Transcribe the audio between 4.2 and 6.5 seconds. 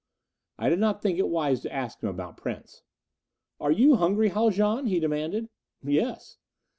Haljan?" he demanded. "Yes."